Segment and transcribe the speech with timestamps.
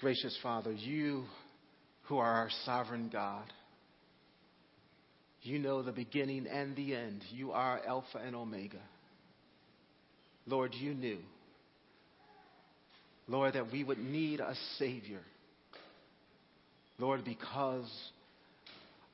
[0.00, 1.24] Gracious Father, you
[2.04, 3.44] who are our sovereign God,
[5.42, 7.22] you know the beginning and the end.
[7.30, 8.80] You are Alpha and Omega.
[10.46, 11.18] Lord, you knew,
[13.28, 15.20] Lord, that we would need a Savior.
[16.98, 17.90] Lord, because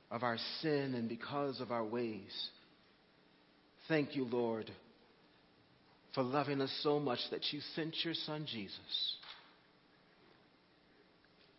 [0.09, 2.49] of our sin and because of our ways.
[3.87, 4.71] Thank you, Lord,
[6.15, 9.15] for loving us so much that you sent your Son Jesus.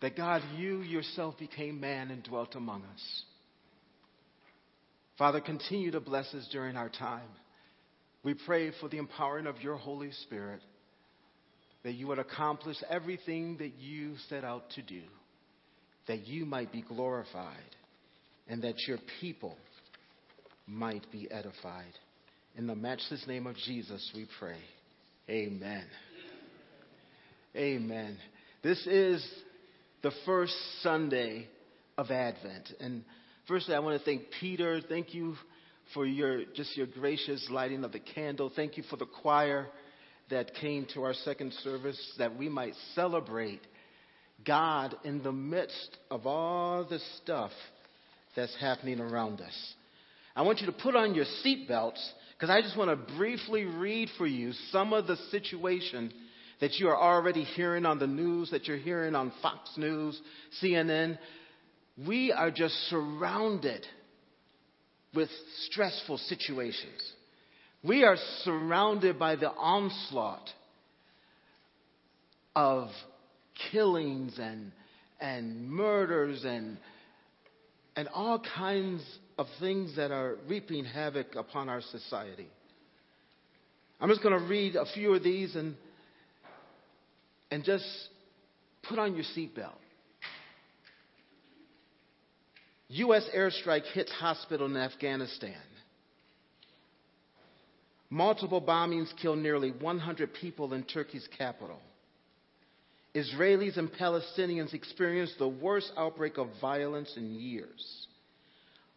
[0.01, 3.23] That God, you yourself became man and dwelt among us.
[5.19, 7.29] Father, continue to bless us during our time.
[8.23, 10.61] We pray for the empowering of your Holy Spirit
[11.83, 15.03] that you would accomplish everything that you set out to do,
[16.07, 17.57] that you might be glorified,
[18.49, 19.57] and that your people
[20.67, 21.93] might be edified.
[22.57, 24.59] In the matchless name of Jesus, we pray.
[25.31, 25.85] Amen.
[27.57, 28.19] Amen.
[28.63, 29.27] This is
[30.03, 31.49] the first Sunday
[31.97, 32.73] of Advent.
[32.81, 33.05] And
[33.47, 34.81] firstly, I want to thank Peter.
[34.81, 35.35] Thank you
[35.95, 38.53] for your just your gracious lighting of the candle.
[38.55, 39.67] Thank you for the choir
[40.31, 43.61] that came to our second service that we might celebrate
[44.47, 47.51] God in the midst of all the stuff
[48.37, 49.75] that's happening around us.
[50.37, 54.11] I want you to put on your seatbelts because I just want to briefly read
[54.17, 56.13] for you some of the situation
[56.61, 60.21] that you are already hearing on the news, that you're hearing on Fox News,
[60.63, 61.19] CNN.
[62.07, 63.87] We are just surrounded
[65.15, 65.29] with
[65.67, 67.13] stressful situations.
[67.83, 70.49] We are surrounded by the onslaught
[72.57, 72.89] of
[73.71, 74.73] killings and,
[75.21, 76.77] and murders and,
[77.95, 79.03] and all kinds
[79.39, 82.49] of things that are reaping havoc upon our society.
[84.01, 85.77] I'm just going to read a few of these and,
[87.51, 87.85] and just
[88.83, 89.77] put on your seatbelt.
[92.89, 93.29] U.S.
[93.37, 95.55] airstrike hits hospital in Afghanistan.
[98.11, 101.81] Multiple bombings kill nearly 100 people in Turkey's capital.
[103.15, 108.07] Israelis and Palestinians experience the worst outbreak of violence in years.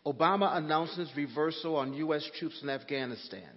[0.06, 2.28] Obama announces reversal on U.S.
[2.40, 3.50] troops in Afghanistan.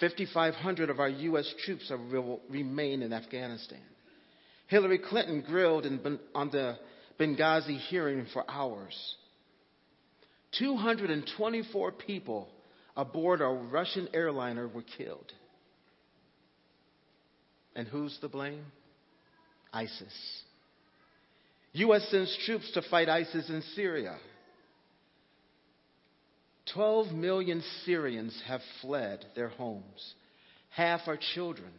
[0.00, 1.52] 5,500 of our U.S.
[1.64, 3.80] troops will remain in Afghanistan.
[4.68, 6.78] Hillary Clinton grilled in, on the
[7.18, 9.16] Benghazi hearing for hours.
[10.58, 12.48] 224 people
[12.96, 15.32] aboard a Russian airliner were killed.
[17.74, 18.64] And who's to blame?
[19.72, 20.42] ISIS.
[21.72, 22.08] U.S.
[22.10, 24.16] sends troops to fight ISIS in Syria.
[26.74, 30.14] 12 million Syrians have fled their homes.
[30.70, 31.70] Half are children.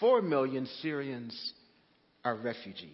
[0.00, 1.52] 4 million Syrians
[2.24, 2.90] are refugees.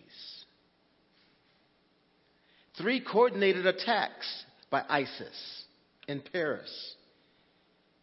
[2.77, 5.65] Three coordinated attacks by ISIS
[6.09, 6.95] in Paris,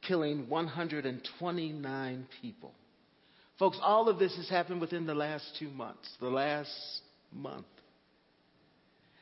[0.08, 2.74] killing 129 people.
[3.60, 6.72] Folks, all of this has happened within the last two months, the last
[7.34, 7.66] month.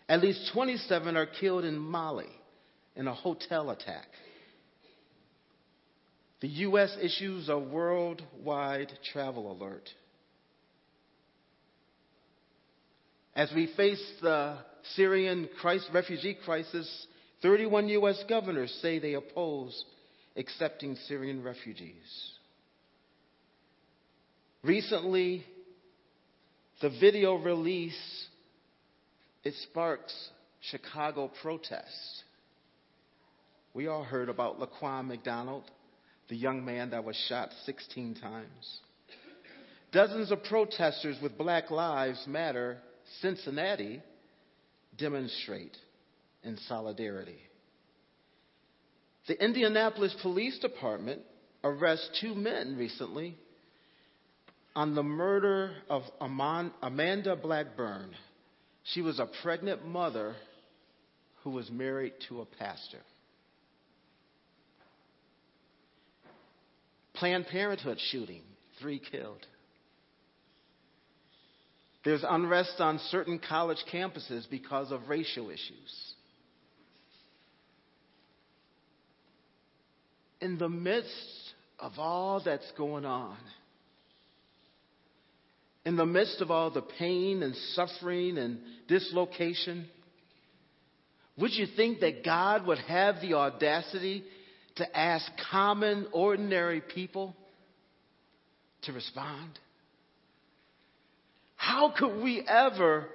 [0.10, 2.28] At least 27 are killed in Mali
[2.96, 4.08] in a hotel attack.
[6.42, 6.96] The U.S.
[7.02, 9.90] issues a worldwide travel alert.
[13.36, 14.58] As we face the
[14.94, 15.50] Syrian
[15.94, 17.08] refugee crisis,
[17.42, 18.24] 31 U.S.
[18.30, 19.84] governors say they oppose
[20.38, 22.32] accepting Syrian refugees.
[24.64, 25.46] Recently,
[26.82, 28.28] the video release
[29.44, 30.14] it sparks
[30.62, 32.24] Chicago protests.
[33.76, 35.66] We all heard about Laquan McDonald,
[36.30, 38.80] the young man that was shot 16 times.
[39.92, 42.78] Dozens of protesters with Black Lives Matter
[43.22, 44.02] Cincinnati
[44.98, 45.76] demonstrate
[46.42, 47.38] in solidarity.
[49.28, 51.22] The Indianapolis Police Department
[51.62, 53.38] arrested two men recently
[54.74, 58.12] on the murder of Amanda Blackburn.
[58.94, 60.34] She was a pregnant mother
[61.44, 63.00] who was married to a pastor.
[67.16, 68.42] Planned Parenthood shooting,
[68.80, 69.46] three killed.
[72.04, 76.14] There's unrest on certain college campuses because of racial issues.
[80.40, 83.38] In the midst of all that's going on,
[85.84, 89.88] in the midst of all the pain and suffering and dislocation,
[91.38, 94.24] would you think that God would have the audacity
[94.76, 97.36] to ask common, ordinary people
[98.84, 99.60] to respond?
[101.56, 103.06] How could we ever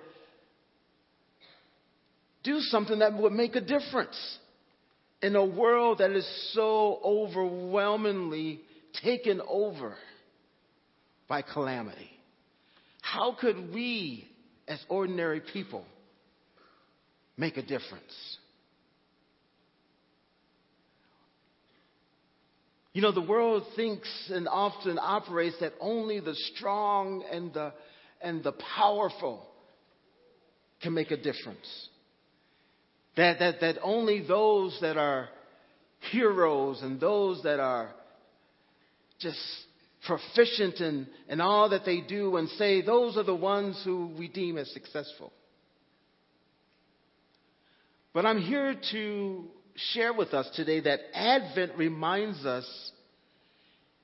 [2.43, 4.39] do something that would make a difference
[5.23, 8.61] in a world that is so overwhelmingly
[9.05, 9.95] taken over
[11.29, 12.11] by calamity?
[13.03, 14.29] How could we,
[14.67, 15.85] as ordinary people,
[17.37, 18.39] make a difference?
[23.00, 27.73] You know, the world thinks and often operates that only the strong and the,
[28.20, 29.43] and the powerful
[30.82, 31.88] can make a difference.
[33.17, 35.31] That, that, that only those that are
[36.12, 37.91] heroes and those that are
[39.19, 39.41] just
[40.06, 44.29] proficient in, in all that they do and say, those are the ones who we
[44.29, 45.32] deem as successful.
[48.12, 49.44] But I'm here to
[49.93, 52.67] share with us today that Advent reminds us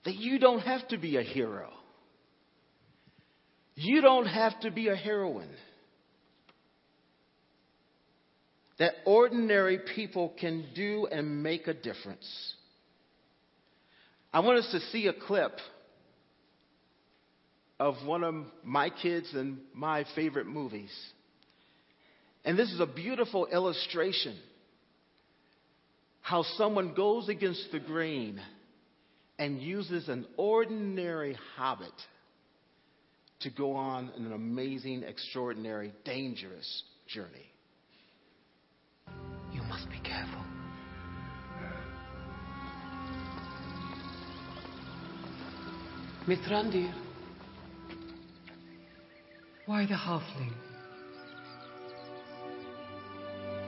[0.05, 1.71] that you don't have to be a hero.
[3.75, 5.51] You don't have to be a heroine.
[8.79, 12.55] That ordinary people can do and make a difference.
[14.33, 15.59] I want us to see a clip
[17.79, 18.35] of one of
[18.65, 20.91] my kids and my favorite movies.
[22.45, 24.37] And this is a beautiful illustration
[26.27, 28.41] how someone goes against the grain
[29.39, 31.93] and uses an ordinary habit
[33.39, 37.47] to go on an amazing, extraordinary, dangerous journey.
[39.53, 40.43] You must be careful.
[46.27, 46.93] Mithrandir.
[49.67, 50.55] Why the halfling?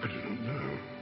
[0.03, 0.98] I do not know.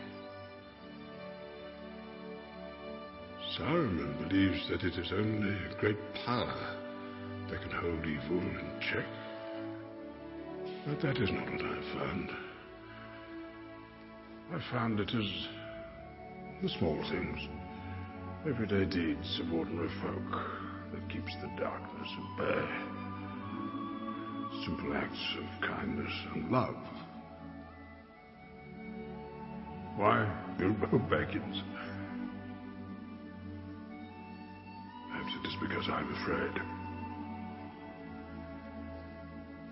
[3.59, 6.77] Saruman believes that it is only great power
[7.49, 9.07] that can hold evil in check.
[10.87, 12.31] But that is not what I found.
[14.53, 15.49] I found it is
[16.63, 17.49] the small things,
[18.47, 20.43] everyday deeds of ordinary folk
[20.93, 22.69] that keeps the darkness at bay.
[24.67, 26.77] Simple acts of kindness and love.
[29.97, 31.76] Why Bilbo Baggins?
[35.61, 36.63] Because I'm afraid.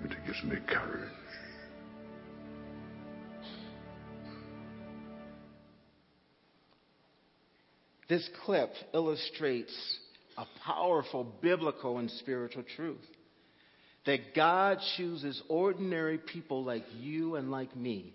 [0.02, 1.10] And it gives me courage.
[8.08, 9.74] This clip illustrates
[10.36, 13.04] a powerful biblical and spiritual truth
[14.04, 18.12] that God chooses ordinary people like you and like me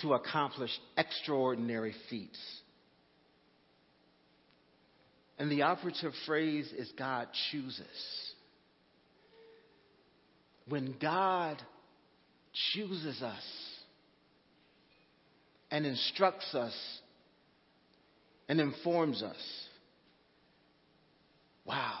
[0.00, 2.38] to accomplish extraordinary feats.
[5.38, 8.32] And the operative phrase is God chooses.
[10.68, 11.60] When God
[12.72, 13.42] chooses us
[15.70, 16.74] and instructs us
[18.48, 19.36] and informs us,
[21.64, 21.98] wow,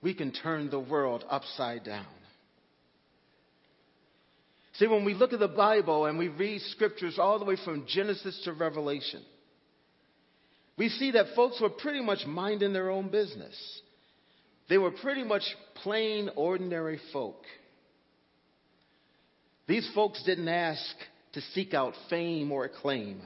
[0.00, 2.06] we can turn the world upside down.
[4.74, 7.84] See, when we look at the Bible and we read scriptures all the way from
[7.88, 9.22] Genesis to Revelation,
[10.78, 13.54] we see that folks were pretty much minding their own business.
[14.68, 15.42] They were pretty much
[15.82, 17.42] plain, ordinary folk.
[19.66, 20.80] These folks didn't ask
[21.32, 23.20] to seek out fame or acclaim.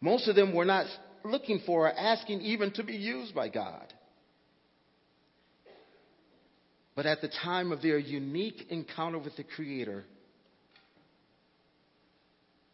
[0.00, 0.86] Most of them were not
[1.24, 3.92] looking for or asking even to be used by God.
[6.96, 10.04] But at the time of their unique encounter with the Creator,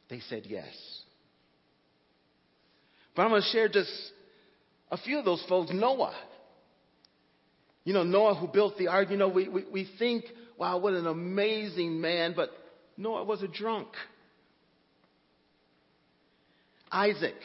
[0.09, 0.75] they said yes.
[3.15, 3.91] But I'm going to share just
[4.91, 5.71] a few of those folks.
[5.73, 6.15] Noah.
[7.85, 10.25] You know, Noah who built the ark, you know, we, we, we think,
[10.59, 12.51] wow, what an amazing man, but
[12.97, 13.89] Noah was a drunk.
[16.93, 17.37] Isaac.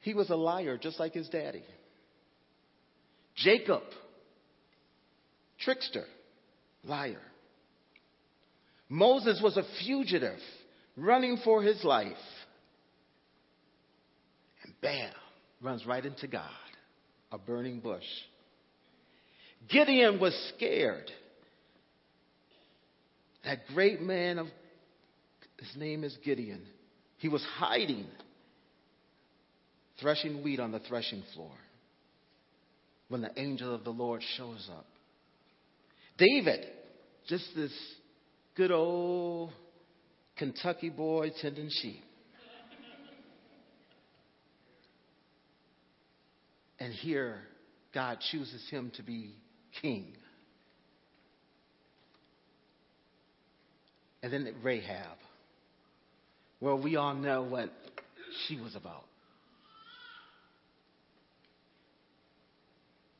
[0.00, 1.64] He was a liar, just like his daddy.
[3.36, 3.82] Jacob.
[5.60, 6.04] Trickster.
[6.84, 7.20] Liar.
[8.88, 10.38] Moses was a fugitive
[10.96, 12.16] running for his life.
[14.80, 15.12] Bam,
[15.60, 16.50] runs right into God,
[17.32, 18.04] a burning bush.
[19.68, 21.10] Gideon was scared.
[23.44, 24.46] That great man of,
[25.58, 26.62] his name is Gideon.
[27.18, 28.06] He was hiding,
[30.00, 31.52] threshing wheat on the threshing floor
[33.08, 34.86] when the angel of the Lord shows up.
[36.18, 36.66] David,
[37.28, 37.72] just this
[38.56, 39.52] good old
[40.36, 42.04] Kentucky boy tending sheep.
[46.80, 47.38] And here,
[47.92, 49.34] God chooses him to be
[49.82, 50.12] king.
[54.22, 55.16] And then Rahab.
[56.60, 57.72] Well, we all know what
[58.46, 59.04] she was about.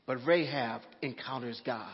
[0.05, 1.85] But Rahab encounters God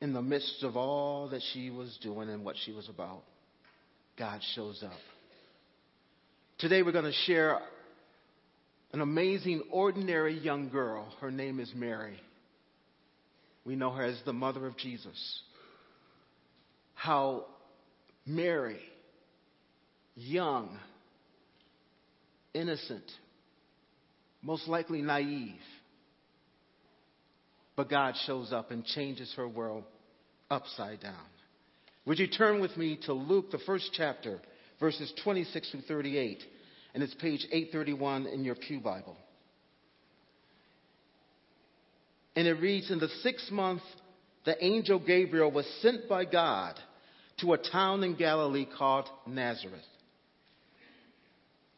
[0.00, 3.22] in the midst of all that she was doing and what she was about.
[4.18, 4.98] God shows up.
[6.58, 7.58] Today we're going to share
[8.92, 11.12] an amazing, ordinary young girl.
[11.20, 12.18] Her name is Mary.
[13.64, 15.42] We know her as the mother of Jesus.
[16.94, 17.46] How
[18.26, 18.80] Mary,
[20.14, 20.76] young,
[22.52, 23.10] innocent,
[24.42, 25.54] most likely naive,
[27.76, 29.84] but God shows up and changes her world
[30.50, 31.14] upside down.
[32.06, 34.40] Would you turn with me to Luke, the first chapter,
[34.80, 36.42] verses 26 through 38,
[36.94, 39.16] and it's page 831 in your Pew Bible.
[42.36, 43.82] And it reads In the sixth month,
[44.44, 46.78] the angel Gabriel was sent by God
[47.40, 49.80] to a town in Galilee called Nazareth,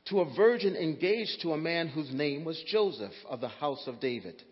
[0.07, 4.01] to a virgin engaged to a man whose name was Joseph of the house of
[4.01, 4.43] David.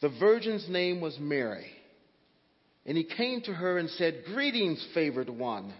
[0.00, 1.66] The virgin's name was Mary.
[2.86, 5.74] And he came to her and said, Greetings, favored one.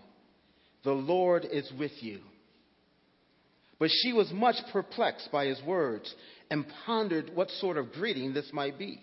[0.85, 2.21] The Lord is with you.
[3.79, 6.13] But she was much perplexed by his words
[6.51, 9.01] and pondered what sort of greeting this might be.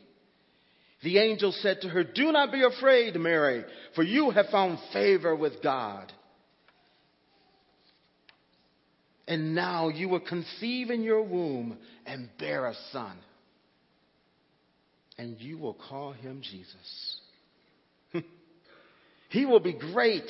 [1.03, 3.63] The angel said to her, Do not be afraid, Mary,
[3.93, 6.11] for you have found favor with God.
[9.27, 13.17] And now you will conceive in your womb and bear a son.
[15.17, 17.19] And you will call him Jesus.
[19.29, 20.29] he will be great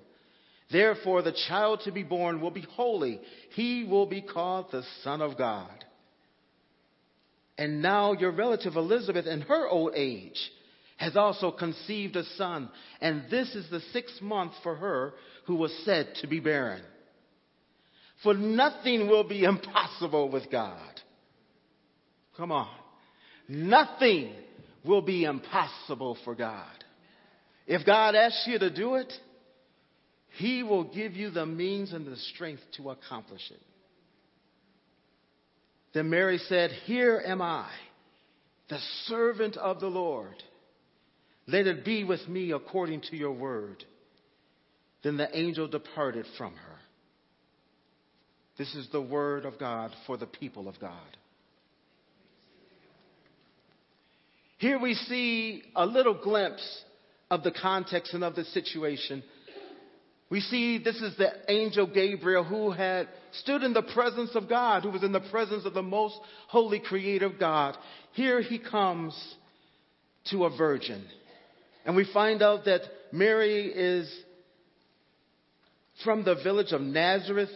[0.71, 3.19] Therefore, the child to be born will be holy.
[3.55, 5.85] He will be called the Son of God.
[7.57, 10.39] And now your relative Elizabeth, in her old age,
[10.97, 12.69] has also conceived a son.
[13.01, 15.13] And this is the sixth month for her
[15.45, 16.83] who was said to be barren.
[18.23, 21.01] For nothing will be impossible with God.
[22.37, 22.69] Come on.
[23.47, 24.33] Nothing
[24.85, 26.65] will be impossible for God.
[27.67, 29.11] If God asks you to do it,
[30.37, 33.61] he will give you the means and the strength to accomplish it.
[35.93, 37.69] Then Mary said, Here am I,
[38.69, 40.35] the servant of the Lord.
[41.47, 43.83] Let it be with me according to your word.
[45.03, 46.77] Then the angel departed from her.
[48.57, 51.17] This is the word of God for the people of God.
[54.59, 56.83] Here we see a little glimpse
[57.31, 59.23] of the context and of the situation
[60.31, 64.83] we see this is the angel Gabriel who had stood in the presence of God,
[64.83, 66.15] who was in the presence of the most
[66.47, 67.77] holy creative God.
[68.13, 69.13] Here he comes
[70.29, 71.05] to a virgin.
[71.85, 74.09] And we find out that Mary is
[76.03, 77.49] from the village of Nazareth,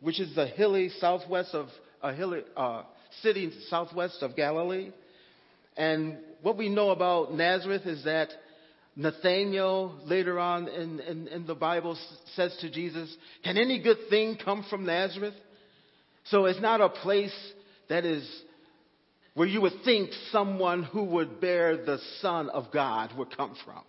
[0.00, 1.66] which is a hilly southwest of
[2.00, 2.84] a hilly uh,
[3.22, 4.92] city southwest of Galilee.
[5.76, 8.28] And what we know about Nazareth is that
[8.96, 11.96] Nathaniel, later on in, in, in, the Bible,
[12.34, 15.34] says to Jesus, Can any good thing come from Nazareth?
[16.24, 17.34] So it's not a place
[17.88, 18.28] that is
[19.34, 23.82] where you would think someone who would bear the Son of God would come from.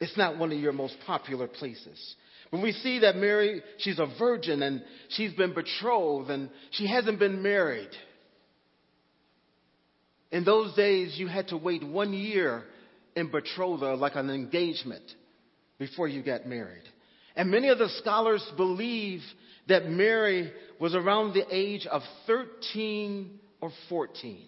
[0.00, 2.16] It's not one of your most popular places.
[2.50, 7.18] When we see that Mary, she's a virgin and she's been betrothed and she hasn't
[7.18, 7.90] been married.
[10.30, 12.64] In those days, you had to wait one year
[13.16, 15.04] in betrothal, like an engagement,
[15.78, 16.82] before you get married.
[17.36, 19.20] And many of the scholars believe
[19.68, 24.46] that Mary was around the age of 13 or 14.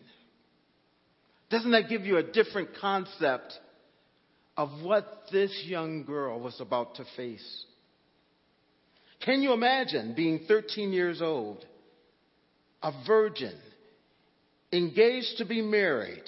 [1.50, 3.52] Doesn't that give you a different concept
[4.56, 7.64] of what this young girl was about to face?
[9.24, 11.64] Can you imagine being 13 years old,
[12.82, 13.54] a virgin,
[14.72, 16.24] engaged to be married?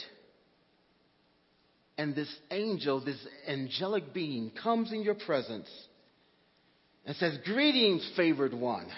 [1.99, 5.69] And this angel, this angelic being, comes in your presence
[7.05, 8.89] and says, Greetings, favored one.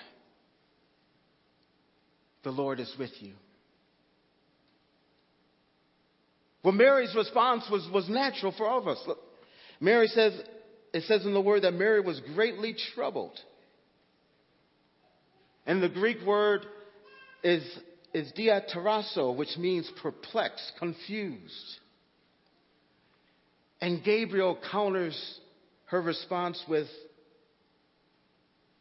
[2.44, 3.32] The Lord is with you.
[6.62, 9.02] Well, Mary's response was, was natural for all of us.
[9.06, 9.18] Look,
[9.80, 10.38] Mary says,
[10.92, 13.38] it says in the word that Mary was greatly troubled.
[15.66, 16.66] And the Greek word
[17.42, 17.62] is,
[18.12, 21.78] is diatarasso, which means perplexed, confused.
[23.80, 25.40] And Gabriel counters
[25.86, 26.86] her response with,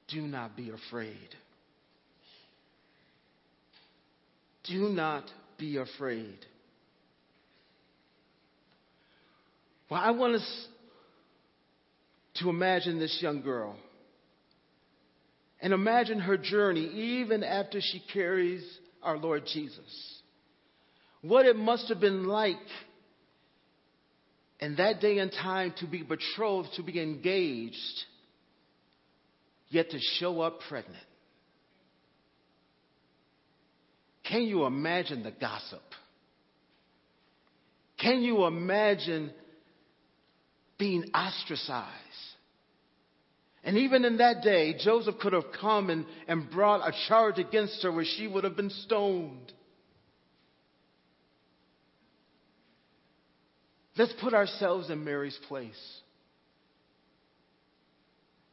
[0.10, 1.30] Do not be afraid.
[4.66, 5.24] Do not
[5.58, 6.38] be afraid.
[9.90, 10.68] Well, I want us
[12.36, 13.76] to imagine this young girl
[15.62, 18.64] and imagine her journey even after she carries
[19.02, 20.22] our Lord Jesus.
[21.22, 22.56] What it must have been like
[24.60, 27.78] in that day and time to be betrothed, to be engaged,
[29.70, 30.98] yet to show up pregnant.
[34.24, 35.82] Can you imagine the gossip?
[38.00, 39.32] Can you imagine
[40.78, 41.90] being ostracized?
[43.64, 47.84] And even in that day, Joseph could have come and, and brought a charge against
[47.84, 49.52] her where she would have been stoned.
[54.00, 56.00] Let's put ourselves in Mary's place.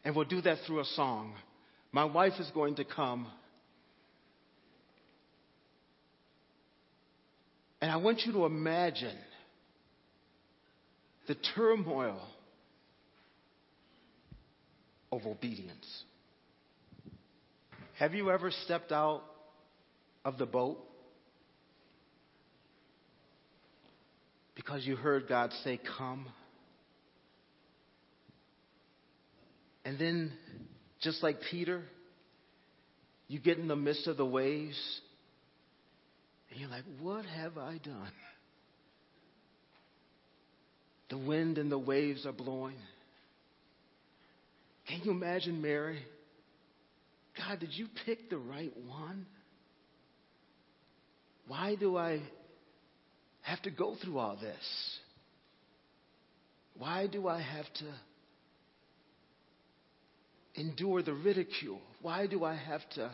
[0.05, 1.35] And we'll do that through a song.
[1.93, 3.29] My wife is going to come.
[7.81, 9.17] And I want you to imagine
[11.29, 12.21] the turmoil
[15.13, 16.03] of obedience.
[18.01, 19.23] Have you ever stepped out
[20.25, 20.79] of the boat
[24.67, 26.27] because you heard God say, Come?
[29.85, 30.33] And then,
[31.01, 31.85] just like Peter,
[33.29, 34.77] you get in the midst of the waves
[36.51, 38.13] and you're like, What have I done?
[41.11, 42.77] The wind and the waves are blowing.
[44.89, 46.01] Can you imagine Mary?
[47.39, 49.27] God, did you pick the right one?
[51.47, 52.21] Why do I
[53.47, 54.99] have to go through all this?
[56.77, 57.95] Why do I have to
[60.61, 61.81] endure the ridicule?
[62.03, 63.13] Why do I have to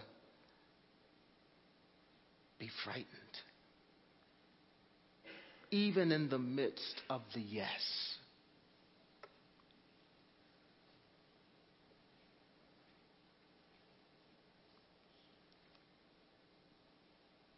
[2.59, 3.07] be frightened?
[5.71, 7.69] Even in the midst of the yes.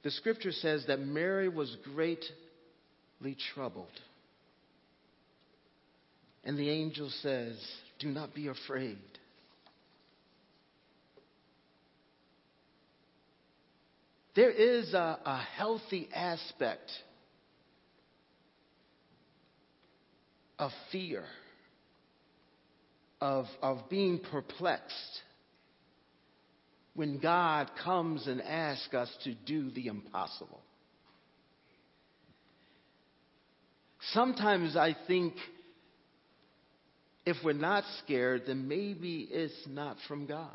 [0.03, 1.75] The scripture says that Mary was
[3.25, 3.87] greatly troubled.
[6.45, 7.57] And the angel says,
[7.99, 8.99] Do not be afraid.
[14.37, 16.91] There is a, a healthy aspect
[20.59, 21.25] of fear,
[23.21, 25.23] of, of being perplexed
[26.95, 30.61] when God comes and asks us to do the impossible.
[34.13, 35.35] Sometimes I think
[37.27, 40.51] if we're not scared, then maybe it's not from God.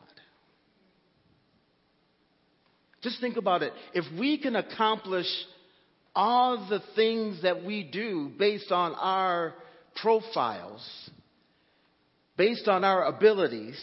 [3.02, 3.74] Just think about it.
[3.94, 5.28] If we can accomplish
[6.16, 9.54] all the things that we do based on our
[10.02, 11.10] profiles,
[12.38, 13.80] based on our abilities,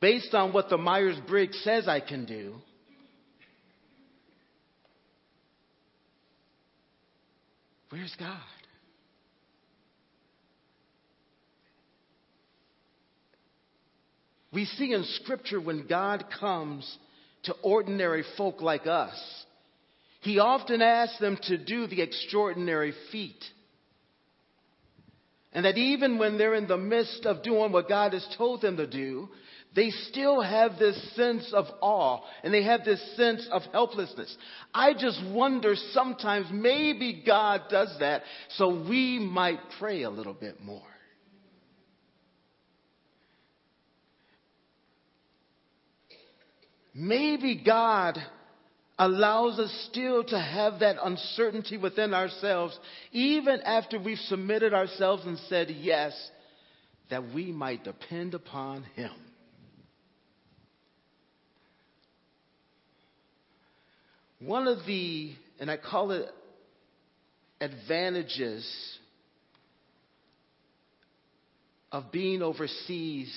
[0.00, 2.56] based on what the Myers Briggs says I can do,
[7.92, 8.38] where's God?
[14.50, 16.98] We see in Scripture when God comes
[17.44, 19.44] to ordinary folk like us,
[20.22, 23.44] He often asks them to do the extraordinary feat.
[25.52, 28.78] And that even when they're in the midst of doing what God has told them
[28.78, 29.28] to do,
[29.74, 34.34] they still have this sense of awe and they have this sense of helplessness.
[34.74, 40.62] I just wonder sometimes maybe God does that so we might pray a little bit
[40.62, 40.82] more.
[46.94, 48.18] Maybe God
[48.98, 52.78] allows us still to have that uncertainty within ourselves,
[53.10, 56.12] even after we've submitted ourselves and said yes,
[57.08, 59.12] that we might depend upon Him.
[64.44, 66.26] One of the, and I call it
[67.60, 68.68] advantages
[71.92, 73.32] of being overseas,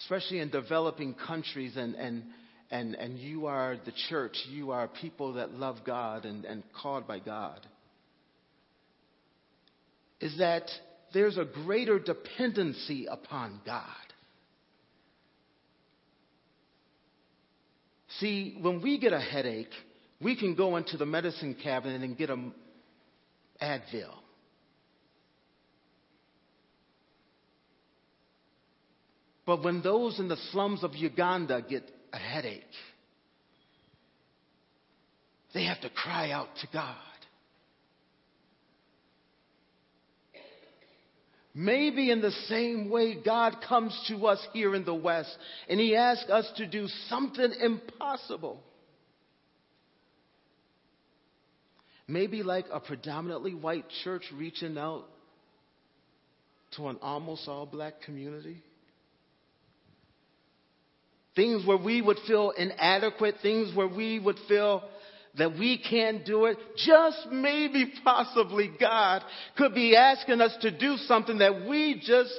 [0.00, 2.24] especially in developing countries, and, and,
[2.72, 7.06] and, and you are the church, you are people that love God and, and called
[7.06, 7.64] by God,
[10.20, 10.68] is that
[11.14, 13.84] there's a greater dependency upon God.
[18.22, 19.72] See, when we get a headache,
[20.20, 22.36] we can go into the medicine cabinet and get a
[23.60, 24.14] Advil.
[29.44, 31.82] But when those in the slums of Uganda get
[32.12, 32.62] a headache,
[35.52, 36.94] they have to cry out to God.
[41.54, 45.36] Maybe in the same way, God comes to us here in the West
[45.68, 48.62] and He asks us to do something impossible.
[52.08, 55.04] Maybe like a predominantly white church reaching out
[56.76, 58.62] to an almost all black community.
[61.36, 64.82] Things where we would feel inadequate, things where we would feel
[65.38, 69.22] that we can't do it, just maybe possibly God
[69.56, 72.32] could be asking us to do something that we just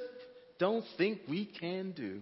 [0.59, 2.21] don't think we can do.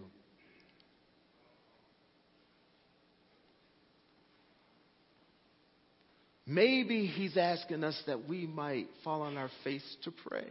[6.45, 10.47] Maybe He's asking us that we might fall on our face to pray.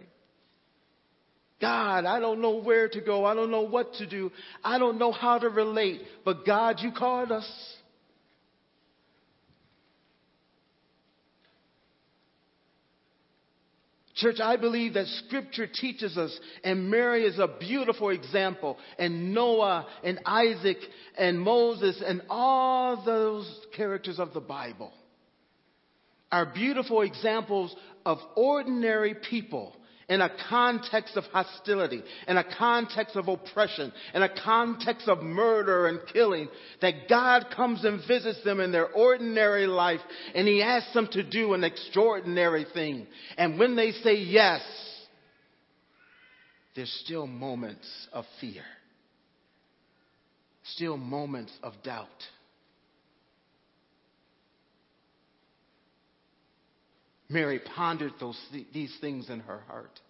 [1.61, 3.27] God, I don't know where to go.
[3.27, 4.33] I don't know what to do.
[4.65, 6.01] I don't know how to relate.
[6.25, 7.47] But God, you called us.
[14.21, 19.87] Church, I believe that scripture teaches us, and Mary is a beautiful example, and Noah,
[20.05, 20.77] and Isaac,
[21.17, 24.93] and Moses, and all those characters of the Bible
[26.31, 29.75] are beautiful examples of ordinary people
[30.11, 35.87] in a context of hostility, in a context of oppression, in a context of murder
[35.87, 36.49] and killing,
[36.83, 40.01] that God comes and visits them in their ordinary life
[40.35, 43.07] and He asks them to do an extraordinary thing.
[43.39, 44.63] And when they say yes,
[46.75, 48.65] there's still moments of fear,
[50.75, 52.09] still moments of doubt.
[57.31, 58.39] Mary pondered those,
[58.75, 60.01] these things in her heart.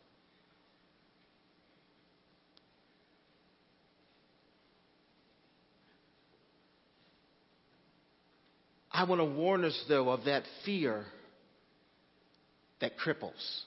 [8.90, 11.04] I want to warn us, though, of that fear
[12.80, 13.60] that cripples.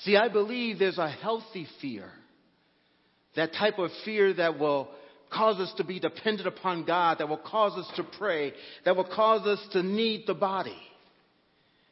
[0.00, 2.10] See, I believe there's a healthy fear.
[3.36, 4.88] That type of fear that will
[5.32, 8.52] cause us to be dependent upon God, that will cause us to pray,
[8.84, 10.76] that will cause us to need the body.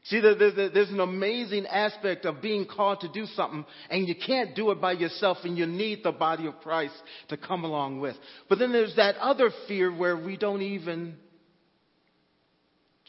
[0.05, 4.71] See, there's an amazing aspect of being called to do something, and you can't do
[4.71, 6.95] it by yourself, and you need the body of Christ
[7.29, 8.17] to come along with.
[8.49, 11.17] But then there's that other fear where we don't even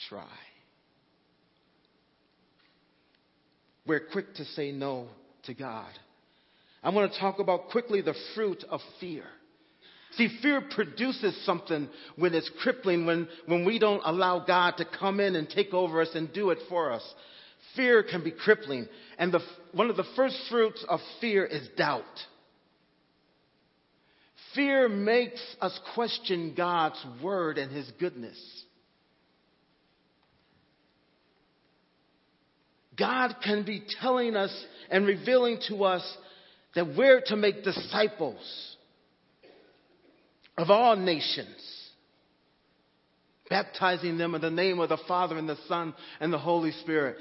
[0.10, 0.27] try.
[3.88, 5.08] We're quick to say no
[5.43, 5.89] to God.
[6.84, 9.23] I want to talk about quickly the fruit of fear.
[10.17, 15.19] See, fear produces something when it's crippling, when, when we don't allow God to come
[15.21, 17.13] in and take over us and do it for us.
[17.76, 18.88] Fear can be crippling.
[19.17, 19.39] And the,
[19.71, 22.04] one of the first fruits of fear is doubt.
[24.54, 28.38] Fear makes us question God's word and his goodness.
[33.00, 34.54] God can be telling us
[34.89, 36.17] and revealing to us
[36.76, 38.70] that we're to make disciples
[40.62, 41.58] of all nations,
[43.50, 47.17] baptizing them in the name of the Father and the Son and the Holy Spirit.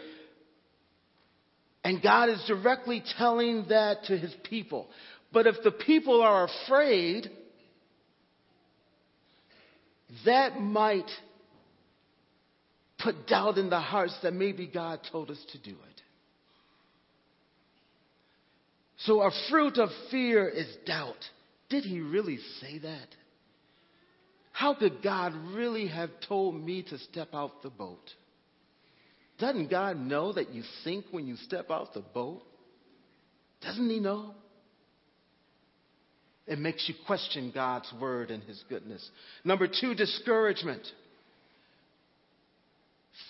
[1.82, 4.88] And God is directly telling that to his people.
[5.32, 7.30] But if the people are afraid,
[10.26, 11.10] that might
[12.98, 16.02] put doubt in the hearts that maybe God told us to do it.
[18.98, 21.16] So a fruit of fear is doubt.
[21.70, 23.08] Did he really say that?
[24.60, 28.10] How could God really have told me to step out the boat?
[29.38, 32.42] Doesn't God know that you sink when you step out the boat?
[33.62, 34.34] Doesn't He know?
[36.46, 39.08] It makes you question God's word and His goodness.
[39.44, 40.86] Number two, discouragement.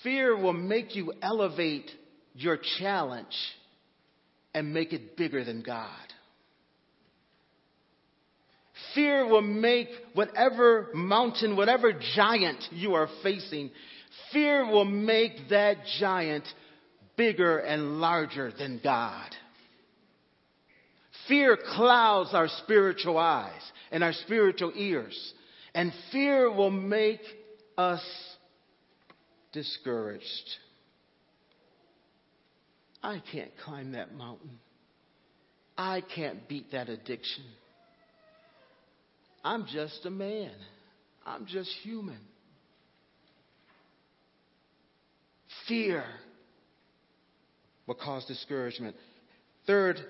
[0.03, 1.93] Fear will make you elevate
[2.35, 3.37] your challenge
[4.53, 6.10] and make it bigger than God.
[8.95, 13.71] Fear will make whatever mountain, whatever giant you are facing,
[14.33, 16.45] fear will make that giant
[17.17, 19.31] bigger and larger than God.
[21.29, 23.61] Fear clouds our spiritual eyes
[23.93, 25.35] and our spiritual ears.
[25.75, 27.21] And fear will make
[27.79, 28.03] us
[29.53, 30.25] discouraged.
[33.03, 34.59] I can't climb that mountain.
[35.79, 37.45] I can't beat that addiction.
[39.45, 40.53] I'm just a man.
[41.27, 42.19] I'm just human.
[45.69, 46.05] Fear
[47.87, 48.97] will cause discouragement.
[49.67, 50.01] Third,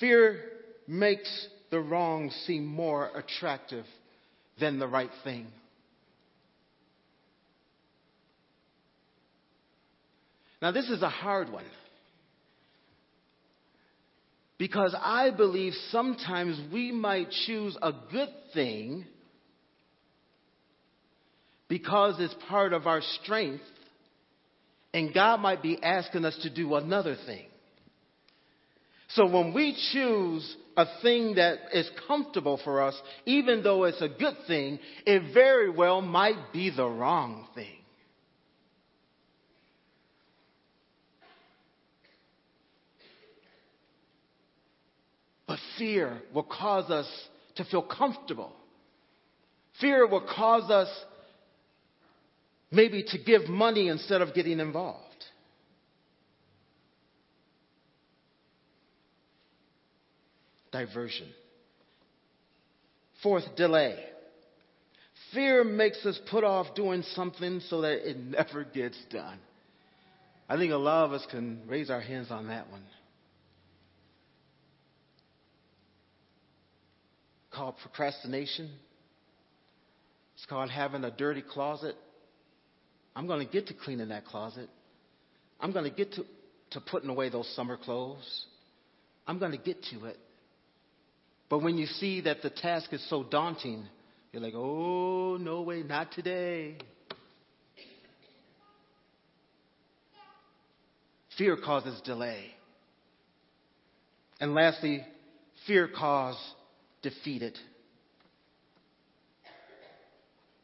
[0.00, 0.40] fear
[0.86, 3.84] makes the wrong seem more attractive
[4.60, 5.46] than the right thing.
[10.62, 11.64] Now, this is a hard one.
[14.58, 19.04] Because I believe sometimes we might choose a good thing
[21.68, 23.64] because it's part of our strength,
[24.94, 27.46] and God might be asking us to do another thing.
[29.08, 34.08] So when we choose a thing that is comfortable for us, even though it's a
[34.08, 37.78] good thing, it very well might be the wrong thing.
[45.56, 47.08] But fear will cause us
[47.54, 48.52] to feel comfortable.
[49.80, 50.88] Fear will cause us
[52.70, 55.00] maybe to give money instead of getting involved.
[60.72, 61.28] Diversion.
[63.22, 63.98] Fourth, delay.
[65.32, 69.38] Fear makes us put off doing something so that it never gets done.
[70.50, 72.82] I think a lot of us can raise our hands on that one.
[77.56, 78.70] Called procrastination.
[80.34, 81.96] It's called having a dirty closet.
[83.14, 84.68] I'm going to get to cleaning that closet.
[85.58, 86.24] I'm going to get to,
[86.72, 88.44] to putting away those summer clothes.
[89.26, 90.18] I'm going to get to it.
[91.48, 93.84] But when you see that the task is so daunting,
[94.32, 96.76] you're like, oh, no way, not today.
[101.38, 102.44] Fear causes delay.
[104.40, 105.04] And lastly,
[105.66, 106.40] fear causes
[107.08, 107.56] defeated.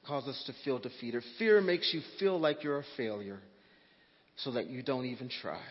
[0.08, 1.22] Cause us to feel defeated.
[1.38, 3.38] Fear makes you feel like you're a failure
[4.36, 5.62] so that you don't even try.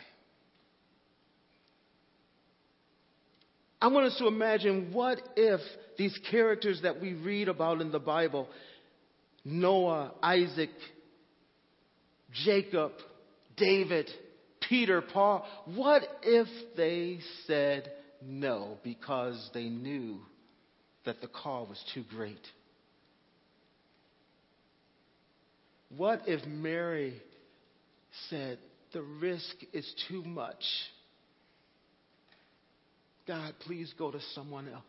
[3.82, 5.60] I want us to imagine what if
[5.98, 8.48] these characters that we read about in the Bible
[9.44, 10.70] Noah, Isaac,
[12.46, 12.92] Jacob,
[13.58, 14.10] David,
[14.70, 17.92] Peter, Paul what if they said
[18.24, 20.20] no because they knew
[21.06, 22.46] that the call was too great?
[25.98, 27.22] What if Mary
[28.30, 28.60] said,
[28.94, 30.64] The risk is too much?
[33.28, 34.84] God, please go to someone else.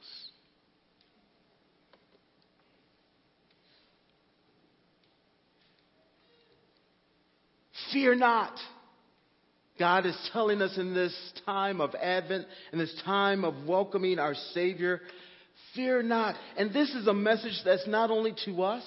[7.92, 8.55] Fear not.
[9.79, 14.35] God is telling us in this time of Advent, in this time of welcoming our
[14.55, 15.01] Savior,
[15.74, 16.37] Fear not.
[16.56, 18.85] And this is a message that's not only to us,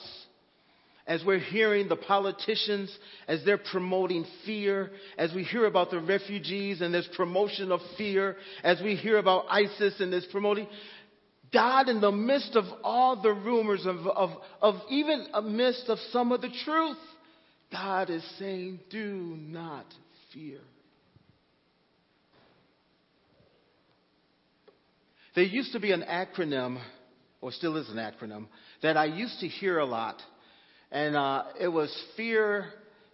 [1.08, 2.96] as we're hearing the politicians,
[3.28, 8.38] as they're promoting fear, as we hear about the refugees and this promotion of fear,
[8.64, 10.68] as we hear about ISIS and this promoting,
[11.54, 16.32] God, in the midst of all the rumors, of, of, of even amidst of some
[16.32, 16.98] of the truth,
[17.72, 19.86] God is saying, do not
[20.34, 20.60] fear.
[25.36, 26.82] There used to be an acronym,
[27.42, 28.48] or still is an acronym,
[28.82, 30.22] that I used to hear a lot.
[30.92, 32.68] And uh, it was fear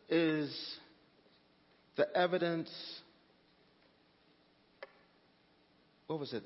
[0.07, 0.55] is
[1.95, 2.69] the evidence.
[6.05, 6.43] What was it?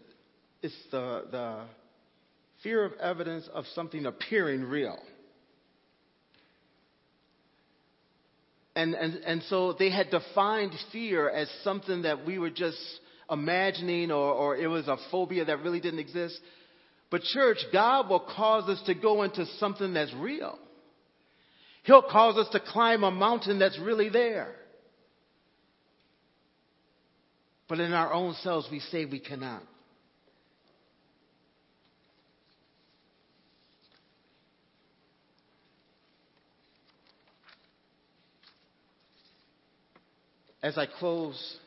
[0.61, 1.65] It's the, the
[2.63, 4.97] fear of evidence of something appearing real.
[8.77, 12.77] And, and, and so they had defined fear as something that we were just
[13.29, 16.39] imagining or, or it was a phobia that really didn't exist.
[17.09, 20.57] But, church, God will cause us to go into something that's real.
[21.83, 24.55] He'll cause us to climb a mountain that's really there.
[27.67, 29.63] But in our own selves, we say we cannot.
[40.61, 41.57] As I close,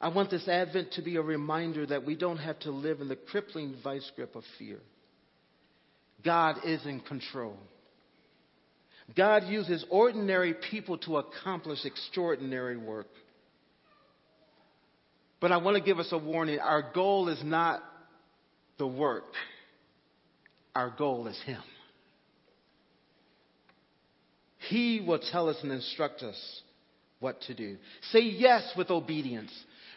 [0.00, 3.08] I want this Advent to be a reminder that we don't have to live in
[3.08, 4.78] the crippling vice grip of fear.
[6.24, 7.56] God is in control.
[9.16, 13.08] God uses ordinary people to accomplish extraordinary work.
[15.40, 16.58] But I want to give us a warning.
[16.58, 17.82] Our goal is not
[18.78, 19.32] the work,
[20.74, 21.62] our goal is Him.
[24.68, 26.36] He will tell us and instruct us
[27.20, 27.78] what to do.
[28.12, 29.50] Say yes with obedience.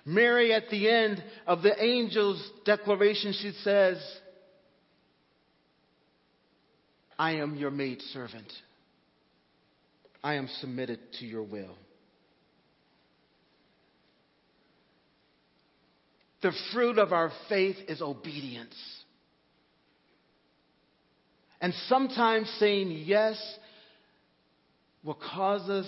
[0.05, 3.97] Mary, at the end of the angel's declaration, she says,
[7.19, 8.51] I am your maid servant.
[10.23, 11.75] I am submitted to your will.
[16.41, 18.75] The fruit of our faith is obedience.
[21.59, 23.39] And sometimes saying yes
[25.03, 25.87] will cause us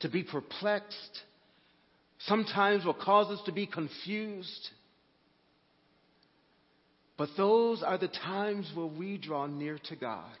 [0.00, 1.22] to be perplexed,
[2.28, 4.68] sometimes will cause us to be confused.
[7.16, 10.36] But those are the times where we draw near to God.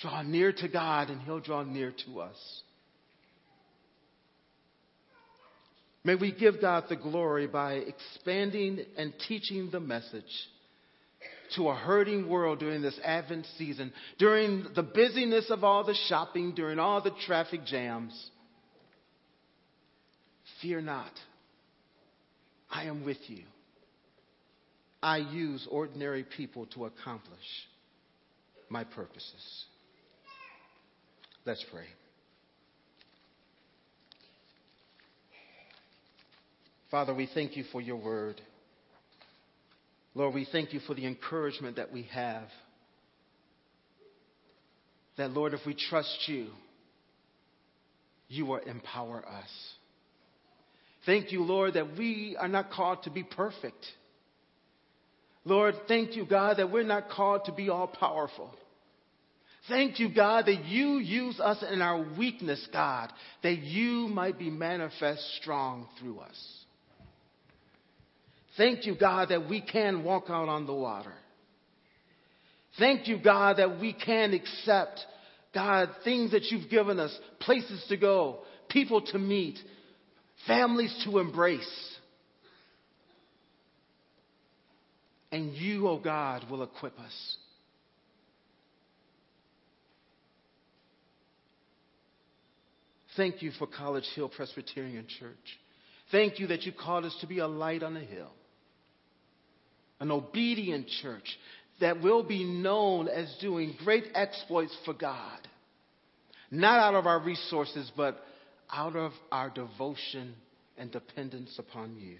[0.00, 2.62] Draw near to God, and He'll draw near to us.
[6.04, 10.22] May we give God the glory by expanding and teaching the message
[11.56, 16.54] to a hurting world during this Advent season, during the busyness of all the shopping,
[16.54, 18.30] during all the traffic jams.
[20.62, 21.12] Fear not.
[22.70, 23.44] I am with you.
[25.02, 27.38] I use ordinary people to accomplish
[28.68, 29.64] my purposes.
[31.44, 31.86] Let's pray.
[36.90, 38.40] Father, we thank you for your word.
[40.14, 42.48] Lord, we thank you for the encouragement that we have.
[45.16, 46.48] That, Lord, if we trust you,
[48.28, 49.77] you will empower us.
[51.06, 53.84] Thank you, Lord, that we are not called to be perfect.
[55.44, 58.54] Lord, thank you, God, that we're not called to be all powerful.
[59.68, 64.50] Thank you, God, that you use us in our weakness, God, that you might be
[64.50, 66.64] manifest strong through us.
[68.56, 71.12] Thank you, God, that we can walk out on the water.
[72.78, 75.00] Thank you, God, that we can accept,
[75.54, 79.58] God, things that you've given us, places to go, people to meet,
[80.46, 81.96] families to embrace.
[85.30, 87.36] And you, oh God, will equip us.
[93.16, 95.36] Thank you for College Hill Presbyterian Church.
[96.12, 98.30] Thank you that you called us to be a light on a hill
[100.00, 101.38] an obedient church
[101.80, 105.38] that will be known as doing great exploits for God.
[106.50, 108.18] Not out of our resources, but
[108.72, 110.34] out of our devotion
[110.76, 112.16] and dependence upon you.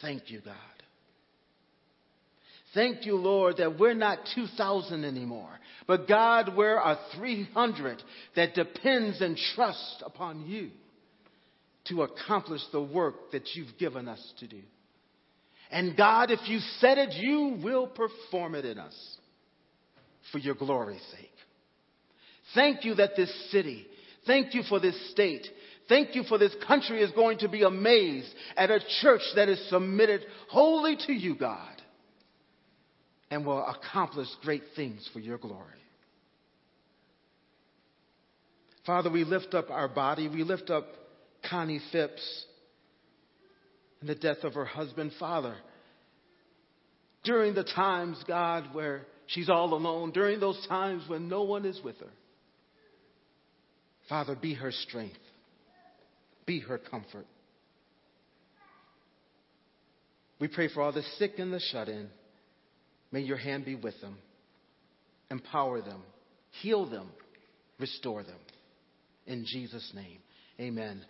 [0.00, 0.54] Thank you, God.
[2.72, 5.50] Thank you, Lord, that we're not 2,000 anymore,
[5.86, 8.00] but God, we're a 300
[8.36, 10.70] that depends and trusts upon you
[11.88, 14.60] to accomplish the work that you've given us to do.
[15.72, 19.16] And God, if you said it, you will perform it in us
[20.30, 21.30] for your glory's sake.
[22.54, 23.86] Thank you that this city,
[24.26, 25.46] thank you for this state,
[25.88, 29.68] thank you for this country is going to be amazed at a church that is
[29.68, 31.82] submitted wholly to you, God,
[33.30, 35.66] and will accomplish great things for your glory.
[38.86, 40.86] Father, we lift up our body, we lift up
[41.48, 42.44] Connie Phipps
[44.00, 45.54] and the death of her husband, father.
[47.22, 51.78] During the times, God, where she's all alone, during those times when no one is
[51.84, 52.10] with her,
[54.10, 55.20] Father, be her strength,
[56.44, 57.26] be her comfort.
[60.40, 62.08] We pray for all the sick and the shut in.
[63.12, 64.18] May your hand be with them,
[65.30, 66.02] empower them,
[66.60, 67.08] heal them,
[67.78, 68.38] restore them.
[69.26, 70.18] In Jesus' name,
[70.58, 71.02] amen.